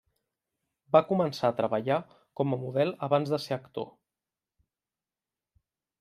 Va 0.95 1.01
començar 1.09 1.49
a 1.51 1.53
treballar 1.59 1.97
com 2.41 2.55
a 2.55 2.59
model 2.61 2.93
abans 3.07 3.33
de 3.33 3.39
ser 3.43 3.53
actor. 3.57 3.87